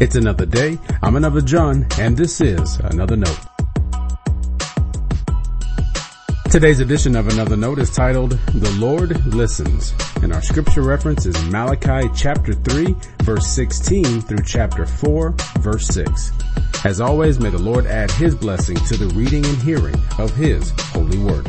It's 0.00 0.16
another 0.16 0.46
day. 0.46 0.78
I'm 1.02 1.16
another 1.16 1.40
John, 1.40 1.86
and 1.98 2.16
this 2.16 2.40
is 2.40 2.76
Another 2.80 3.16
Note. 3.16 3.38
Today's 6.50 6.80
edition 6.80 7.16
of 7.16 7.28
Another 7.28 7.56
Note 7.56 7.78
is 7.78 7.90
titled, 7.90 8.32
The 8.52 8.70
Lord 8.78 9.24
Listens, 9.26 9.94
and 10.22 10.32
our 10.32 10.42
scripture 10.42 10.82
reference 10.82 11.24
is 11.24 11.40
Malachi 11.46 12.10
chapter 12.16 12.52
3, 12.52 12.94
verse 13.22 13.46
16 13.46 14.20
through 14.22 14.44
chapter 14.44 14.86
4, 14.86 15.34
verse 15.60 15.86
6. 15.86 16.32
As 16.84 17.00
always, 17.00 17.38
may 17.40 17.50
the 17.50 17.58
Lord 17.58 17.86
add 17.86 18.10
His 18.10 18.34
blessing 18.34 18.76
to 18.76 18.96
the 18.96 19.06
reading 19.14 19.46
and 19.46 19.56
hearing 19.58 19.96
of 20.18 20.34
His 20.34 20.72
holy 20.92 21.18
word. 21.18 21.48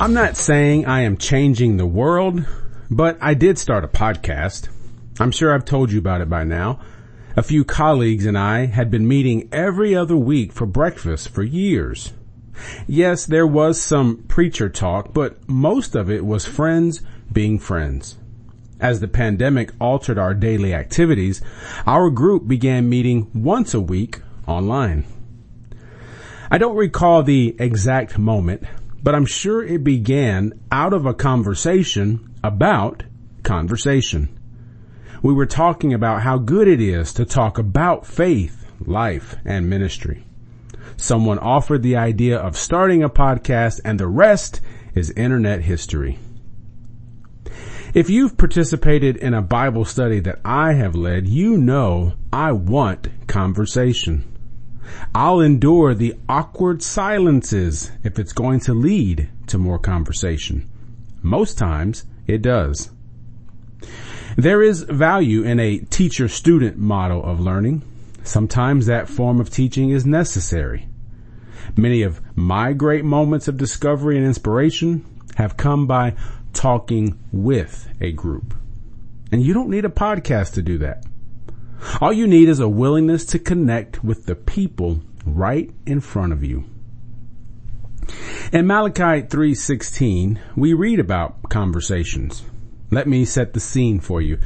I'm 0.00 0.14
not 0.14 0.36
saying 0.36 0.86
I 0.86 1.00
am 1.00 1.16
changing 1.16 1.76
the 1.76 1.86
world, 1.86 2.46
but 2.88 3.18
I 3.20 3.34
did 3.34 3.58
start 3.58 3.82
a 3.82 3.88
podcast. 3.88 4.68
I'm 5.18 5.32
sure 5.32 5.52
I've 5.52 5.64
told 5.64 5.90
you 5.90 5.98
about 5.98 6.20
it 6.20 6.30
by 6.30 6.44
now. 6.44 6.78
A 7.34 7.42
few 7.42 7.64
colleagues 7.64 8.24
and 8.24 8.38
I 8.38 8.66
had 8.66 8.92
been 8.92 9.08
meeting 9.08 9.48
every 9.50 9.96
other 9.96 10.16
week 10.16 10.52
for 10.52 10.66
breakfast 10.66 11.30
for 11.30 11.42
years. 11.42 12.12
Yes, 12.86 13.26
there 13.26 13.46
was 13.46 13.80
some 13.80 14.22
preacher 14.28 14.68
talk, 14.68 15.12
but 15.12 15.48
most 15.48 15.96
of 15.96 16.08
it 16.08 16.24
was 16.24 16.46
friends 16.46 17.02
being 17.32 17.58
friends. 17.58 18.18
As 18.78 19.00
the 19.00 19.08
pandemic 19.08 19.72
altered 19.80 20.16
our 20.16 20.32
daily 20.32 20.74
activities, 20.74 21.42
our 21.88 22.08
group 22.08 22.46
began 22.46 22.88
meeting 22.88 23.32
once 23.34 23.74
a 23.74 23.80
week 23.80 24.20
online. 24.46 25.06
I 26.52 26.58
don't 26.58 26.76
recall 26.76 27.24
the 27.24 27.56
exact 27.58 28.16
moment, 28.16 28.62
but 29.02 29.14
I'm 29.14 29.26
sure 29.26 29.62
it 29.62 29.84
began 29.84 30.58
out 30.70 30.92
of 30.92 31.06
a 31.06 31.14
conversation 31.14 32.34
about 32.42 33.04
conversation. 33.42 34.28
We 35.22 35.32
were 35.34 35.46
talking 35.46 35.94
about 35.94 36.22
how 36.22 36.38
good 36.38 36.68
it 36.68 36.80
is 36.80 37.12
to 37.14 37.24
talk 37.24 37.58
about 37.58 38.06
faith, 38.06 38.66
life, 38.80 39.36
and 39.44 39.68
ministry. 39.68 40.24
Someone 40.96 41.38
offered 41.38 41.82
the 41.82 41.96
idea 41.96 42.38
of 42.38 42.56
starting 42.56 43.02
a 43.02 43.08
podcast 43.08 43.80
and 43.84 43.98
the 43.98 44.06
rest 44.06 44.60
is 44.94 45.10
internet 45.12 45.62
history. 45.62 46.18
If 47.94 48.10
you've 48.10 48.36
participated 48.36 49.16
in 49.16 49.32
a 49.32 49.42
Bible 49.42 49.84
study 49.84 50.20
that 50.20 50.40
I 50.44 50.74
have 50.74 50.94
led, 50.94 51.26
you 51.26 51.56
know 51.56 52.14
I 52.32 52.52
want 52.52 53.08
conversation. 53.26 54.37
I'll 55.14 55.40
endure 55.40 55.94
the 55.94 56.14
awkward 56.28 56.82
silences 56.82 57.90
if 58.02 58.18
it's 58.18 58.32
going 58.32 58.60
to 58.60 58.74
lead 58.74 59.28
to 59.48 59.58
more 59.58 59.78
conversation. 59.78 60.68
Most 61.22 61.58
times 61.58 62.04
it 62.26 62.42
does. 62.42 62.90
There 64.36 64.62
is 64.62 64.82
value 64.82 65.42
in 65.42 65.58
a 65.58 65.78
teacher-student 65.78 66.78
model 66.78 67.24
of 67.24 67.40
learning. 67.40 67.82
Sometimes 68.22 68.86
that 68.86 69.08
form 69.08 69.40
of 69.40 69.50
teaching 69.50 69.90
is 69.90 70.06
necessary. 70.06 70.88
Many 71.76 72.02
of 72.02 72.20
my 72.36 72.72
great 72.72 73.04
moments 73.04 73.48
of 73.48 73.56
discovery 73.56 74.16
and 74.16 74.26
inspiration 74.26 75.04
have 75.36 75.56
come 75.56 75.86
by 75.86 76.14
talking 76.52 77.18
with 77.32 77.88
a 78.00 78.12
group. 78.12 78.54
And 79.32 79.42
you 79.42 79.54
don't 79.54 79.70
need 79.70 79.84
a 79.84 79.90
podcast 79.90 80.54
to 80.54 80.62
do 80.62 80.78
that. 80.78 81.04
All 82.00 82.12
you 82.12 82.26
need 82.26 82.48
is 82.48 82.60
a 82.60 82.68
willingness 82.68 83.24
to 83.26 83.38
connect 83.38 84.02
with 84.04 84.26
the 84.26 84.34
people 84.34 85.00
right 85.24 85.70
in 85.86 86.00
front 86.00 86.32
of 86.32 86.42
you. 86.42 86.64
In 88.52 88.66
Malachi 88.66 89.26
3:16, 89.26 90.38
we 90.56 90.72
read 90.72 90.98
about 90.98 91.48
conversations. 91.50 92.42
Let 92.90 93.06
me 93.06 93.24
set 93.24 93.52
the 93.52 93.60
scene 93.60 94.00
for 94.00 94.22
you. 94.22 94.38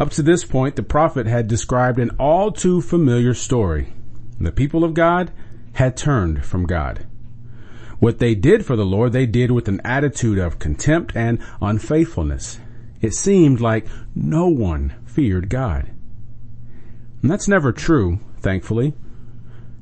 Up 0.00 0.10
to 0.10 0.22
this 0.22 0.44
point, 0.44 0.76
the 0.76 0.82
prophet 0.82 1.26
had 1.26 1.46
described 1.46 1.98
an 1.98 2.10
all 2.18 2.50
too 2.50 2.80
familiar 2.80 3.34
story. 3.34 3.92
The 4.40 4.52
people 4.52 4.82
of 4.82 4.94
God 4.94 5.30
had 5.74 5.96
turned 5.96 6.44
from 6.44 6.64
God. 6.64 7.06
What 7.98 8.18
they 8.18 8.34
did 8.34 8.64
for 8.64 8.74
the 8.74 8.86
Lord, 8.86 9.12
they 9.12 9.26
did 9.26 9.50
with 9.50 9.68
an 9.68 9.80
attitude 9.84 10.38
of 10.38 10.58
contempt 10.58 11.12
and 11.14 11.38
unfaithfulness. 11.60 12.58
It 13.00 13.14
seemed 13.14 13.60
like 13.60 13.86
no 14.14 14.48
one 14.48 14.94
feared 15.04 15.50
God. 15.50 15.90
And 17.22 17.30
that's 17.30 17.48
never 17.48 17.72
true, 17.72 18.18
thankfully. 18.40 18.94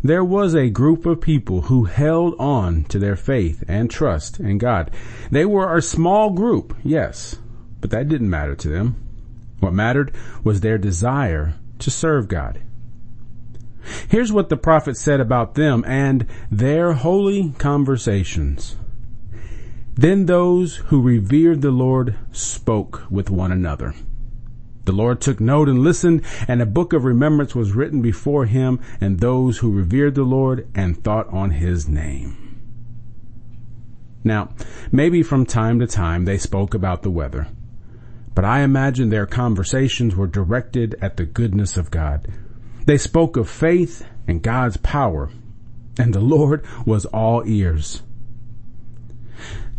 There 0.03 0.25
was 0.25 0.55
a 0.55 0.71
group 0.71 1.05
of 1.05 1.21
people 1.21 1.62
who 1.62 1.84
held 1.84 2.34
on 2.39 2.84
to 2.84 2.99
their 2.99 3.17
faith 3.17 3.65
and 3.69 3.91
trust 3.91 4.41
in 4.41 4.59
God. 4.59 4.91
They 5.31 5.45
were 5.45 5.77
a 5.77 5.83
small 5.83 6.31
group, 6.31 6.75
yes, 6.83 7.37
but 7.81 7.91
that 7.91 8.09
didn't 8.09 8.31
matter 8.31 8.55
to 8.56 8.69
them. 8.69 8.97
What 9.61 9.75
mattered 9.75 10.15
was 10.43 10.61
their 10.61 10.79
desire 10.79 11.55
to 11.81 11.91
serve 11.91 12.29
God. 12.29 12.61
Here's 14.09 14.33
what 14.33 14.49
the 14.49 14.56
prophet 14.56 14.97
said 14.97 15.21
about 15.21 15.55
them 15.55 15.84
and 15.87 16.27
their 16.50 16.93
holy 16.93 17.53
conversations. 17.59 18.77
Then 19.95 20.27
those 20.27 20.77
who 20.77 21.03
revered 21.03 21.61
the 21.61 21.71
Lord 21.71 22.17
spoke 22.33 23.05
with 23.11 23.31
one 23.31 23.53
another. 23.53 23.95
The 24.91 24.97
Lord 24.97 25.21
took 25.21 25.39
note 25.39 25.69
and 25.69 25.84
listened, 25.84 26.23
and 26.49 26.61
a 26.61 26.67
book 26.67 26.93
of 26.93 27.05
remembrance 27.05 27.55
was 27.55 27.75
written 27.75 28.03
before 28.03 28.47
him 28.47 28.81
and 29.01 29.21
those 29.21 29.59
who 29.59 29.71
revered 29.71 30.17
the 30.17 30.25
Lord 30.25 30.67
and 30.75 31.01
thought 31.05 31.28
on 31.28 31.53
his 31.53 31.89
name. 31.89 32.61
Now, 34.25 34.53
maybe 34.91 35.23
from 35.23 35.47
time 35.47 35.79
to 35.79 35.87
time 35.87 36.25
they 36.25 36.39
spoke 36.39 36.75
about 36.75 37.03
the 37.03 37.11
weather, 37.12 37.47
but 38.34 38.45
I 38.45 38.62
imagine 38.62 39.11
their 39.11 39.27
conversations 39.27 40.17
were 40.17 40.27
directed 40.27 40.97
at 41.00 41.17
the 41.17 41.25
goodness 41.25 41.77
of 41.77 41.93
God. 41.93 42.27
They 42.84 42.99
spoke 42.99 43.37
of 43.37 43.49
faith 43.49 44.05
and 44.27 44.43
God's 44.43 44.79
power, 44.79 45.31
and 46.00 46.12
the 46.12 46.19
Lord 46.19 46.67
was 46.84 47.06
all 47.06 47.45
ears. 47.47 48.03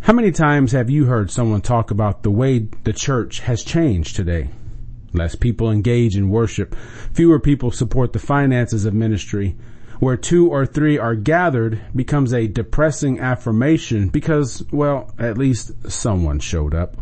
How 0.00 0.14
many 0.14 0.32
times 0.32 0.72
have 0.72 0.88
you 0.88 1.04
heard 1.04 1.30
someone 1.30 1.60
talk 1.60 1.90
about 1.90 2.22
the 2.22 2.30
way 2.30 2.60
the 2.84 2.94
church 2.94 3.40
has 3.40 3.62
changed 3.62 4.16
today? 4.16 4.48
Less 5.12 5.34
people 5.34 5.70
engage 5.70 6.16
in 6.16 6.30
worship. 6.30 6.74
Fewer 7.12 7.38
people 7.38 7.70
support 7.70 8.12
the 8.12 8.18
finances 8.18 8.84
of 8.84 8.94
ministry. 8.94 9.56
Where 10.00 10.16
two 10.16 10.48
or 10.48 10.66
three 10.66 10.98
are 10.98 11.14
gathered 11.14 11.80
becomes 11.94 12.32
a 12.32 12.48
depressing 12.48 13.20
affirmation 13.20 14.08
because, 14.08 14.64
well, 14.72 15.14
at 15.18 15.38
least 15.38 15.90
someone 15.90 16.40
showed 16.40 16.74
up. 16.74 16.96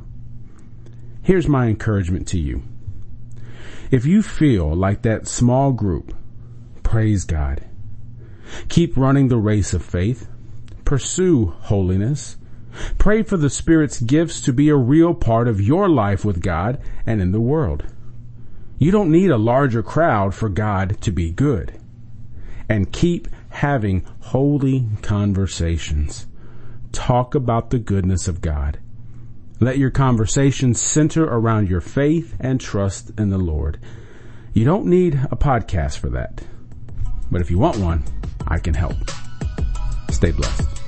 Here's 1.23 1.49
my 1.49 1.67
encouragement 1.69 2.27
to 2.29 2.39
you. 2.39 2.63
If 3.91 4.05
you 4.05 4.23
feel 4.23 4.75
like 4.75 5.03
that 5.03 5.27
small 5.27 5.73
group, 5.73 6.15
praise 6.83 7.25
God. 7.25 7.65
Keep 8.69 8.97
running 8.97 9.29
the 9.29 9.39
race 9.39 9.73
of 9.73 9.85
faith. 9.85 10.29
Pursue 10.85 11.55
holiness. 11.63 12.37
Pray 12.99 13.23
for 13.23 13.37
the 13.37 13.51
Spirit's 13.51 14.01
gifts 14.01 14.41
to 14.43 14.53
be 14.53 14.69
a 14.69 14.77
real 14.77 15.15
part 15.15 15.49
of 15.49 15.61
your 15.61 15.89
life 15.89 16.25
with 16.25 16.43
God 16.43 16.81
and 17.07 17.21
in 17.21 17.33
the 17.33 17.41
world. 17.41 17.85
You 18.81 18.91
don't 18.91 19.11
need 19.11 19.31
a 19.31 19.37
larger 19.37 19.83
crowd 19.83 20.35
for 20.35 20.49
God 20.49 20.99
to 21.03 21.13
be 21.13 21.31
good. 21.31 21.79
And 22.67 22.91
keep 22.91 23.29
having 23.51 24.07
holy 24.21 24.87
conversations. 25.03 26.27
Talk 26.91 27.35
about 27.35 27.69
the 27.69 27.79
goodness 27.79 28.27
of 28.27 28.41
God. 28.41 28.79
Let 29.61 29.77
your 29.77 29.91
conversations 29.91 30.81
center 30.81 31.25
around 31.25 31.69
your 31.69 31.83
faith 31.83 32.35
and 32.41 32.59
trust 32.59 33.11
in 33.19 33.29
the 33.29 33.37
Lord. 33.37 33.79
You 34.55 34.65
don't 34.65 34.87
need 34.87 35.15
a 35.31 35.37
podcast 35.37 35.99
for 35.99 36.09
that. 36.09 36.43
But 37.31 37.43
if 37.43 37.51
you 37.51 37.59
want 37.59 37.77
one, 37.77 38.03
I 38.49 38.59
can 38.61 38.73
help. 38.73 38.97
Stay 40.11 40.31
blessed. 40.31 40.80